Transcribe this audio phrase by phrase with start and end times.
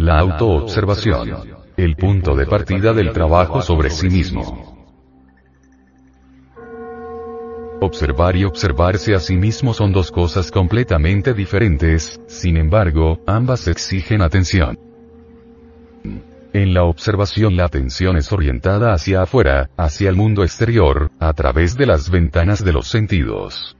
[0.00, 1.28] La autoobservación.
[1.76, 4.96] El punto de partida del trabajo sobre sí mismo.
[7.82, 14.22] Observar y observarse a sí mismo son dos cosas completamente diferentes, sin embargo, ambas exigen
[14.22, 14.78] atención.
[16.54, 21.76] En la observación la atención es orientada hacia afuera, hacia el mundo exterior, a través
[21.76, 23.76] de las ventanas de los sentidos.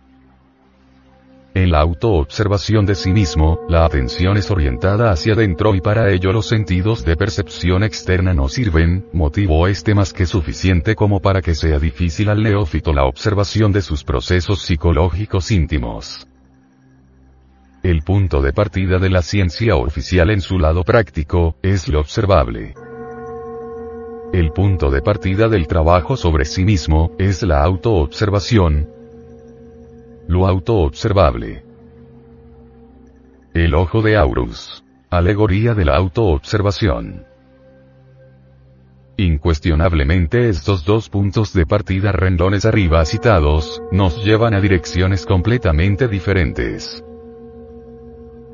[1.52, 6.32] En la autoobservación de sí mismo, la atención es orientada hacia adentro y para ello
[6.32, 11.56] los sentidos de percepción externa no sirven, motivo este más que suficiente como para que
[11.56, 16.28] sea difícil al neófito la observación de sus procesos psicológicos íntimos.
[17.82, 22.74] El punto de partida de la ciencia oficial en su lado práctico, es lo observable.
[24.32, 28.99] El punto de partida del trabajo sobre sí mismo, es la autoobservación,
[30.30, 31.64] lo autoobservable.
[33.52, 34.84] El ojo de Aurus.
[35.10, 37.26] Alegoría de la autoobservación.
[39.16, 47.04] Incuestionablemente estos dos puntos de partida rendones arriba citados, nos llevan a direcciones completamente diferentes.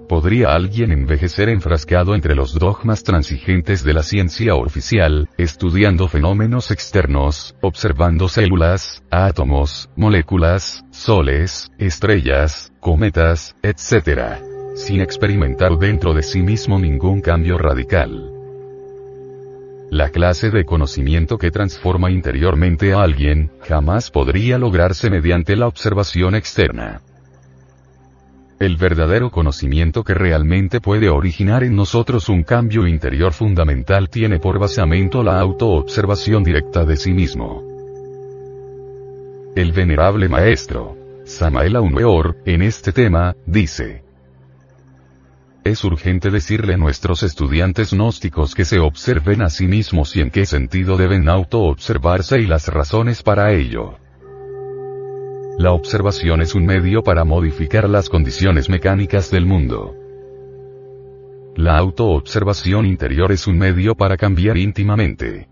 [0.09, 7.57] ¿Podría alguien envejecer enfrascado entre los dogmas transigentes de la ciencia oficial, estudiando fenómenos externos,
[7.61, 14.39] observando células, átomos, moléculas, soles, estrellas, cometas, etc.,
[14.77, 18.31] sin experimentar dentro de sí mismo ningún cambio radical?
[19.91, 26.37] La clase de conocimiento que transforma interiormente a alguien, jamás podría lograrse mediante la observación
[26.37, 27.03] externa.
[28.59, 34.59] El verdadero conocimiento que realmente puede originar en nosotros un cambio interior fundamental tiene por
[34.59, 37.63] basamento la autoobservación directa de sí mismo.
[39.55, 44.07] El venerable maestro, Samael Aumeor, en este tema, dice,
[45.67, 50.31] es urgente decirle a nuestros estudiantes gnósticos que se observen a sí mismos y en
[50.31, 53.99] qué sentido deben autoobservarse y las razones para ello.
[55.59, 59.95] La observación es un medio para modificar las condiciones mecánicas del mundo.
[61.55, 65.49] La autoobservación interior es un medio para cambiar íntimamente.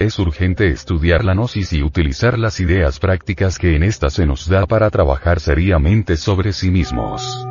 [0.00, 4.48] Es urgente estudiar la gnosis y utilizar las ideas prácticas que en esta se nos
[4.48, 7.46] da para trabajar seriamente sobre sí mismos.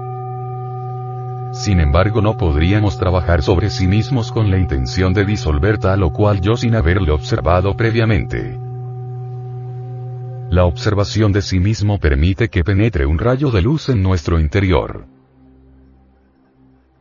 [1.53, 6.11] Sin embargo no podríamos trabajar sobre sí mismos con la intención de disolver tal o
[6.11, 8.66] cual yo sin haberlo observado previamente.
[10.49, 15.05] La observación de sí mismo permite que penetre un rayo de luz en nuestro interior.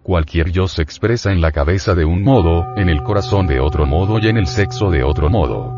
[0.02, 3.86] Cualquier yo se expresa en la cabeza de un modo, en el corazón de otro
[3.86, 5.74] modo y en el sexo de otro modo.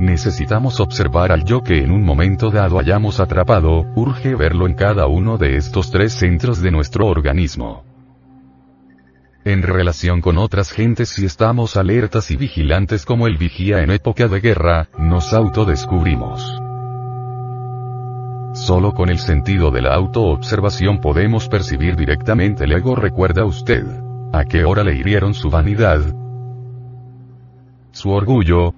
[0.00, 5.06] Necesitamos observar al yo que en un momento dado hayamos atrapado, urge verlo en cada
[5.06, 7.84] uno de estos tres centros de nuestro organismo.
[9.44, 14.28] En relación con otras gentes si estamos alertas y vigilantes como el vigía en época
[14.28, 16.60] de guerra, nos autodescubrimos.
[18.54, 22.94] Solo con el sentido de la autoobservación podemos percibir directamente el ego.
[22.94, 23.84] ¿Recuerda usted?
[24.32, 26.00] ¿A qué hora le hirieron su vanidad?
[27.90, 28.74] ¿Su orgullo?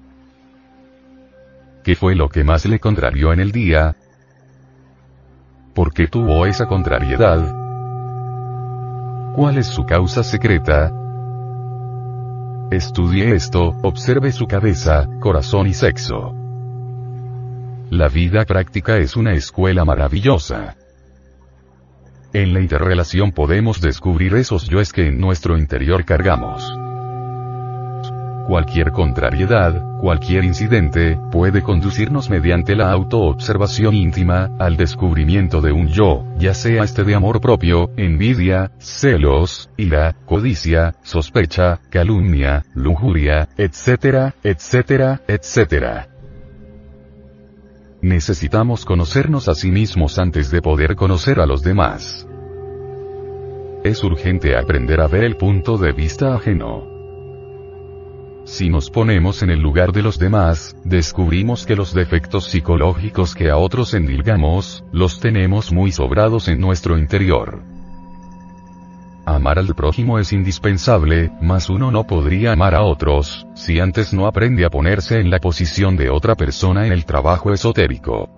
[1.82, 3.96] ¿Qué fue lo que más le contrarió en el día?
[5.74, 7.63] ¿Por qué tuvo esa contrariedad?
[9.34, 10.92] ¿Cuál es su causa secreta?
[12.70, 16.32] Estudie esto, observe su cabeza, corazón y sexo.
[17.90, 20.76] La vida práctica es una escuela maravillosa.
[22.32, 26.83] En la interrelación podemos descubrir esos yoes que en nuestro interior cargamos.
[28.46, 36.24] Cualquier contrariedad, cualquier incidente, puede conducirnos mediante la autoobservación íntima, al descubrimiento de un yo,
[36.38, 45.22] ya sea este de amor propio, envidia, celos, ira, codicia, sospecha, calumnia, lujuria, etcétera, etcétera,
[45.26, 46.08] etcétera.
[48.02, 52.28] Necesitamos conocernos a sí mismos antes de poder conocer a los demás.
[53.84, 56.93] Es urgente aprender a ver el punto de vista ajeno.
[58.44, 63.48] Si nos ponemos en el lugar de los demás, descubrimos que los defectos psicológicos que
[63.48, 67.62] a otros endilgamos, los tenemos muy sobrados en nuestro interior.
[69.24, 74.26] Amar al prójimo es indispensable, mas uno no podría amar a otros, si antes no
[74.26, 78.28] aprende a ponerse en la posición de otra persona en el trabajo esotérico.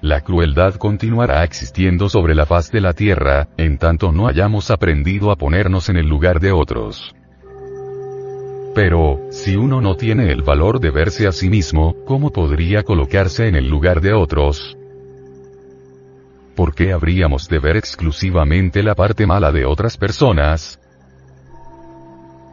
[0.00, 5.30] La crueldad continuará existiendo sobre la faz de la tierra, en tanto no hayamos aprendido
[5.30, 7.14] a ponernos en el lugar de otros.
[8.76, 13.48] Pero, si uno no tiene el valor de verse a sí mismo, ¿cómo podría colocarse
[13.48, 14.76] en el lugar de otros?
[16.54, 20.78] ¿Por qué habríamos de ver exclusivamente la parte mala de otras personas?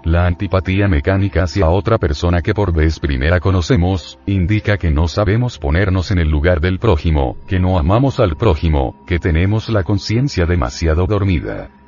[0.05, 5.59] La antipatía mecánica hacia otra persona que por vez primera conocemos, indica que no sabemos
[5.59, 10.45] ponernos en el lugar del prójimo, que no amamos al prójimo, que tenemos la conciencia
[10.45, 11.82] demasiado dormida.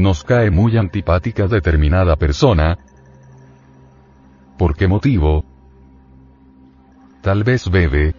[0.00, 2.78] Nos cae muy antipática determinada persona.
[4.56, 5.44] ¿Por qué motivo?
[7.20, 8.14] Tal vez bebe,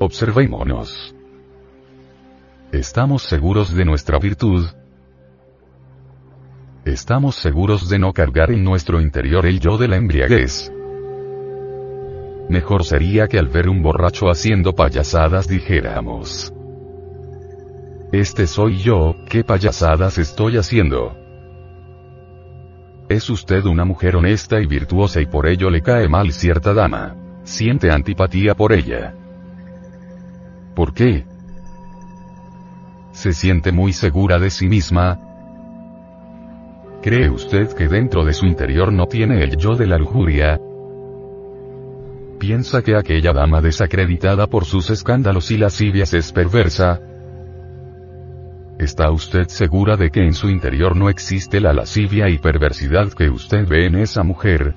[0.00, 1.14] Observémonos.
[2.72, 4.66] ¿Estamos seguros de nuestra virtud?
[6.90, 10.72] ¿Estamos seguros de no cargar en nuestro interior el yo de la embriaguez?
[12.48, 16.52] Mejor sería que al ver un borracho haciendo payasadas dijéramos.
[18.10, 21.16] Este soy yo, ¿qué payasadas estoy haciendo?
[23.08, 27.14] Es usted una mujer honesta y virtuosa y por ello le cae mal cierta dama.
[27.44, 29.14] Siente antipatía por ella.
[30.74, 31.24] ¿Por qué?
[33.12, 35.29] ¿Se siente muy segura de sí misma?
[37.02, 40.60] ¿Cree usted que dentro de su interior no tiene el yo de la lujuria?
[42.38, 47.00] ¿Piensa que aquella dama desacreditada por sus escándalos y lascivias es perversa?
[48.78, 53.30] ¿Está usted segura de que en su interior no existe la lascivia y perversidad que
[53.30, 54.74] usted ve en esa mujer?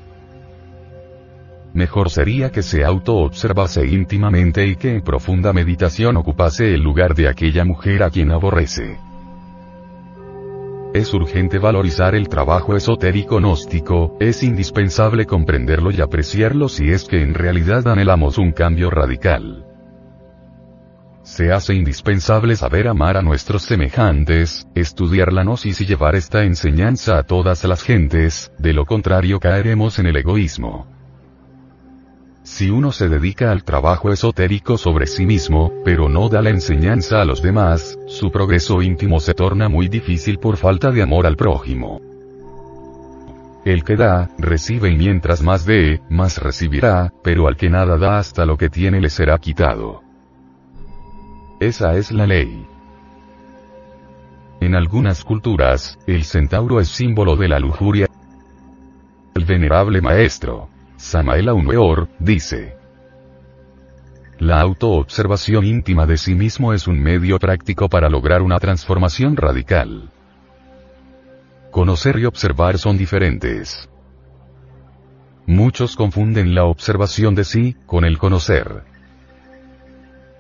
[1.74, 7.28] mejor sería que se auto-observase íntimamente y que en profunda meditación ocupase el lugar de
[7.28, 8.98] aquella mujer a quien aborrece.
[10.94, 17.24] Es urgente valorizar el trabajo esotérico gnóstico, es indispensable comprenderlo y apreciarlo si es que
[17.24, 19.66] en realidad anhelamos un cambio radical.
[21.24, 27.18] Se hace indispensable saber amar a nuestros semejantes, estudiar la gnosis y llevar esta enseñanza
[27.18, 30.93] a todas las gentes, de lo contrario caeremos en el egoísmo.
[32.44, 37.22] Si uno se dedica al trabajo esotérico sobre sí mismo, pero no da la enseñanza
[37.22, 41.38] a los demás, su progreso íntimo se torna muy difícil por falta de amor al
[41.38, 42.02] prójimo.
[43.64, 48.18] El que da, recibe y mientras más dé, más recibirá, pero al que nada da
[48.20, 50.04] hasta lo que tiene le será quitado.
[51.62, 52.68] Esa es la ley.
[54.60, 58.10] En algunas culturas, el centauro es símbolo de la lujuria.
[59.34, 60.68] El venerable maestro,
[61.04, 62.78] Samael Weor, dice.
[64.40, 70.10] La autoobservación íntima de sí mismo es un medio práctico para lograr una transformación radical.
[71.72, 73.90] Conocer y observar son diferentes.
[75.46, 78.86] Muchos confunden la observación de sí, con el conocer.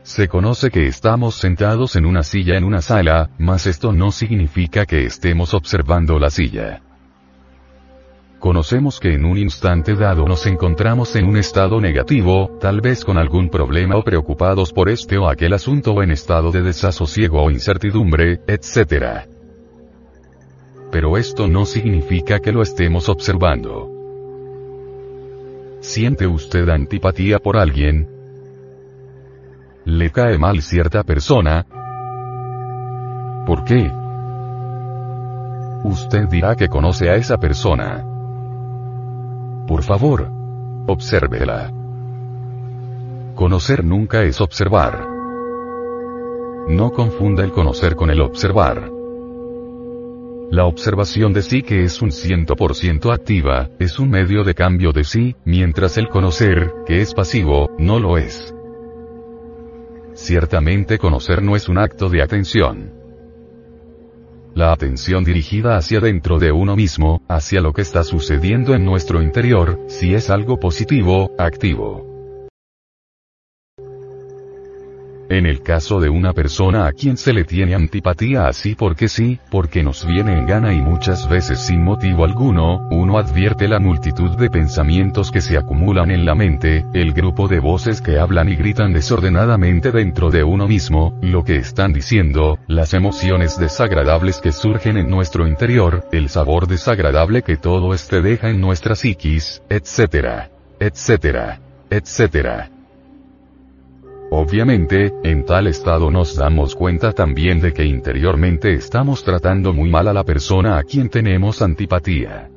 [0.04, 4.86] Se conoce que estamos sentados en una silla en una sala, mas esto no significa
[4.86, 6.82] que estemos observando la silla.
[8.44, 13.18] Conocemos que en un instante dado nos encontramos en un estado negativo, tal vez con
[13.18, 17.50] algún problema o preocupados por este o aquel asunto o en estado de desasosiego o
[17.50, 19.30] incertidumbre, etc.
[20.92, 23.90] Pero esto no significa que lo estemos observando.
[25.80, 28.10] ¿Siente usted antipatía por alguien?
[29.86, 31.66] ¿Le cae mal cierta persona?
[33.48, 33.90] ¿Por qué?
[35.86, 38.10] Usted dirá que conoce a esa persona.
[39.68, 40.30] Por favor.
[40.88, 41.72] Obsérvela.
[43.36, 45.08] Conocer nunca es observar.
[46.68, 48.92] No confunda el conocer con el observar.
[50.52, 55.04] La observación de sí que es un 100% activa, es un medio de cambio de
[55.04, 58.54] sí, mientras el conocer, que es pasivo, no lo es.
[60.14, 63.03] Ciertamente conocer no es un acto de atención.
[64.56, 69.24] La atención dirigida hacia dentro de uno mismo, hacia lo que está sucediendo en nuestro
[69.24, 72.13] interior, si es algo positivo, activo.
[75.30, 79.40] En el caso de una persona a quien se le tiene antipatía así porque sí,
[79.50, 84.38] porque nos viene en gana y muchas veces sin motivo alguno, uno advierte la multitud
[84.38, 88.56] de pensamientos que se acumulan en la mente, el grupo de voces que hablan y
[88.56, 94.98] gritan desordenadamente dentro de uno mismo, lo que están diciendo, las emociones desagradables que surgen
[94.98, 100.50] en nuestro interior, el sabor desagradable que todo este deja en nuestra psiquis, etc.
[100.80, 101.60] etc.
[101.90, 102.73] etc.
[104.36, 110.08] Obviamente, en tal estado nos damos cuenta también de que interiormente estamos tratando muy mal
[110.08, 112.50] a la persona a quien tenemos antipatía.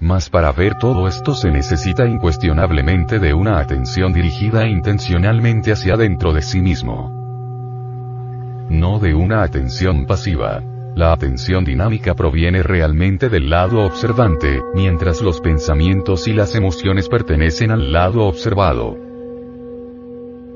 [0.00, 6.32] Mas para ver todo esto se necesita incuestionablemente de una atención dirigida intencionalmente hacia dentro
[6.32, 7.10] de sí mismo.
[8.70, 10.62] no de una atención pasiva.
[10.96, 17.70] La atención dinámica proviene realmente del lado observante, mientras los pensamientos y las emociones pertenecen
[17.70, 19.01] al lado observado.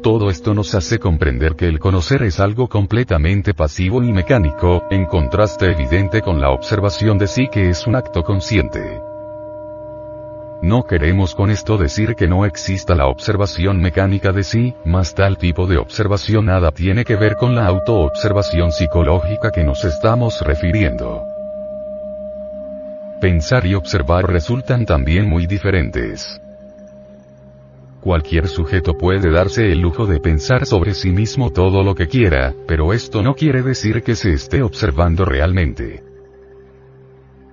[0.07, 5.05] Todo esto nos hace comprender que el conocer es algo completamente pasivo y mecánico, en
[5.05, 9.01] contraste evidente con la observación de sí que es un acto consciente.
[10.63, 15.39] No queremos con esto decir que no exista la observación mecánica de sí, mas tal
[15.39, 21.25] tipo de observación nada tiene que ver con la autoobservación psicológica que nos estamos refiriendo.
[23.21, 26.41] Pensar y observar resultan también muy diferentes.
[28.07, 32.55] Cualquier sujeto puede darse el lujo de pensar sobre sí mismo todo lo que quiera,
[32.69, 36.05] pero esto no quiere decir que se esté observando realmente.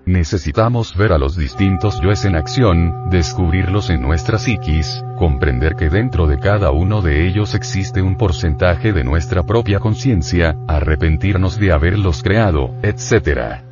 [0.05, 6.27] Necesitamos ver a los distintos yoes en acción, descubrirlos en nuestra psiquis, comprender que dentro
[6.27, 12.21] de cada uno de ellos existe un porcentaje de nuestra propia conciencia, arrepentirnos de haberlos
[12.21, 13.63] creado, etc.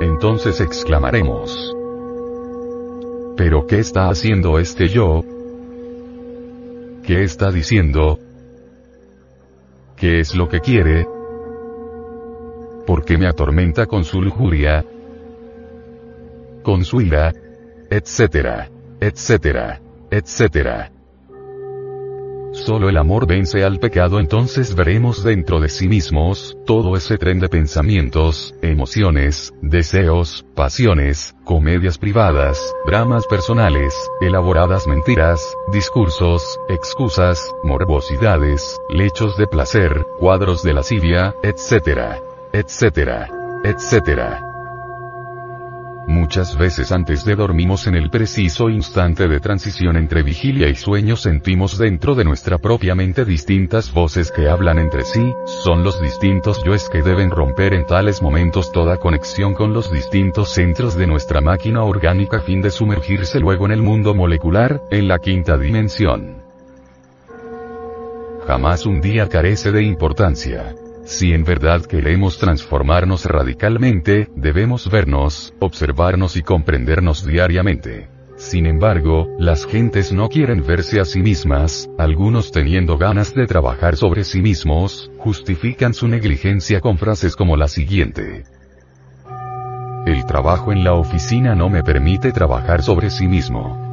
[0.00, 1.76] Entonces exclamaremos.
[3.36, 5.22] ¿Pero qué está haciendo este yo?
[7.04, 8.18] ¿Qué está diciendo?
[9.96, 11.06] ¿Qué es lo que quiere?
[12.86, 14.84] ¿Por qué me atormenta con su lujuria?
[16.62, 17.32] Con su ira,
[17.90, 18.70] etcétera,
[19.00, 20.92] etcétera, etcétera.
[22.52, 27.38] Solo el amor vence al pecado entonces veremos dentro de sí mismos, todo ese tren
[27.38, 35.40] de pensamientos, emociones, deseos, pasiones, comedias privadas, dramas personales, elaboradas mentiras,
[35.72, 42.20] discursos, excusas, morbosidades, lechos de placer, cuadros de lascivia, etc
[42.52, 43.28] etcétera,
[43.64, 44.49] etcétera.
[46.30, 51.16] Muchas veces antes de dormimos en el preciso instante de transición entre vigilia y sueño
[51.16, 55.34] sentimos dentro de nuestra propia mente distintas voces que hablan entre sí,
[55.64, 60.50] son los distintos yoes que deben romper en tales momentos toda conexión con los distintos
[60.50, 65.08] centros de nuestra máquina orgánica a fin de sumergirse luego en el mundo molecular, en
[65.08, 66.44] la quinta dimensión.
[68.46, 70.76] Jamás un día carece de importancia.
[71.10, 78.08] Si en verdad queremos transformarnos radicalmente, debemos vernos, observarnos y comprendernos diariamente.
[78.36, 83.96] Sin embargo, las gentes no quieren verse a sí mismas, algunos teniendo ganas de trabajar
[83.96, 88.44] sobre sí mismos, justifican su negligencia con frases como la siguiente.
[90.06, 93.89] El trabajo en la oficina no me permite trabajar sobre sí mismo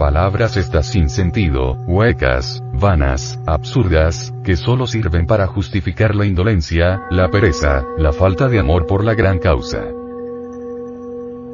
[0.00, 7.28] palabras estas sin sentido, huecas, vanas, absurdas, que solo sirven para justificar la indolencia, la
[7.28, 9.84] pereza, la falta de amor por la gran causa.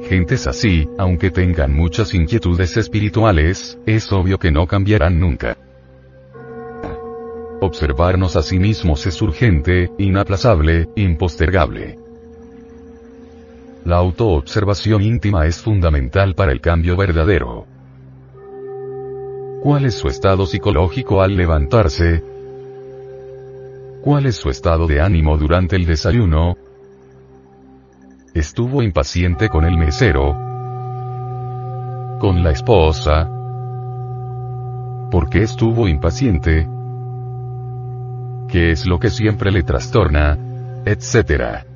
[0.09, 5.57] Gentes así, aunque tengan muchas inquietudes espirituales, es obvio que no cambiarán nunca.
[7.61, 11.99] Observarnos a sí mismos es urgente, inaplazable, impostergable.
[13.85, 17.67] La autoobservación íntima es fundamental para el cambio verdadero.
[19.63, 22.23] ¿Cuál es su estado psicológico al levantarse?
[24.03, 26.57] ¿Cuál es su estado de ánimo durante el desayuno?
[28.35, 30.35] ¿Estuvo impaciente con el mesero?
[32.21, 33.29] ¿Con la esposa?
[35.11, 36.69] ¿Por qué estuvo impaciente?
[38.49, 40.39] ¿Qué es lo que siempre le trastorna?
[40.85, 41.67] Etcétera.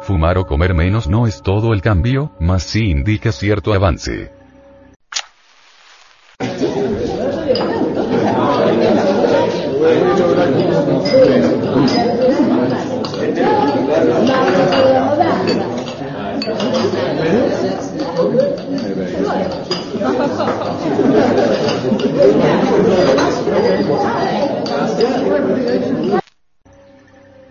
[0.00, 4.39] Fumar o comer menos no es todo el cambio, mas sí indica cierto avance.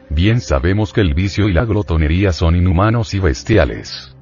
[0.10, 4.16] Bien sabemos que el vicio y la glotonería son inhumanos y bestiales.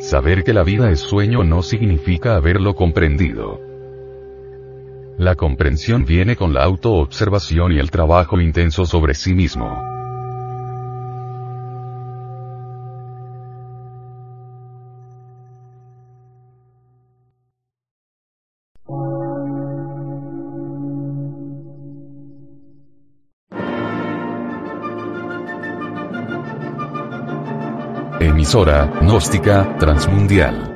[0.00, 3.75] Saber que la vida es sueño no significa haberlo comprendido.
[5.18, 9.82] La comprensión viene con la autoobservación y el trabajo intenso sobre sí mismo.
[28.20, 30.75] Emisora, gnóstica, transmundial